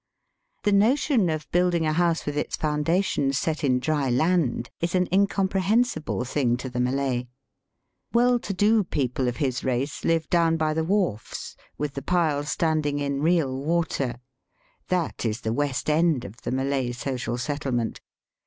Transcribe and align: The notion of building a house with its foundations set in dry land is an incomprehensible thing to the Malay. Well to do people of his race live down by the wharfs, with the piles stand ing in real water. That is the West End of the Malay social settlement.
The 0.63 0.71
notion 0.71 1.29
of 1.29 1.47
building 1.51 1.85
a 1.85 1.93
house 1.93 2.25
with 2.25 2.35
its 2.35 2.55
foundations 2.55 3.37
set 3.37 3.63
in 3.63 3.79
dry 3.79 4.09
land 4.09 4.71
is 4.79 4.95
an 4.95 5.07
incomprehensible 5.13 6.25
thing 6.25 6.57
to 6.57 6.71
the 6.71 6.79
Malay. 6.79 7.27
Well 8.11 8.39
to 8.39 8.51
do 8.51 8.83
people 8.83 9.27
of 9.27 9.37
his 9.37 9.63
race 9.63 10.03
live 10.03 10.27
down 10.31 10.57
by 10.57 10.73
the 10.73 10.83
wharfs, 10.83 11.55
with 11.77 11.93
the 11.93 12.01
piles 12.01 12.49
stand 12.49 12.87
ing 12.87 12.97
in 12.97 13.21
real 13.21 13.55
water. 13.55 14.15
That 14.87 15.23
is 15.23 15.41
the 15.41 15.53
West 15.53 15.87
End 15.87 16.25
of 16.25 16.41
the 16.41 16.51
Malay 16.51 16.93
social 16.93 17.37
settlement. 17.37 18.01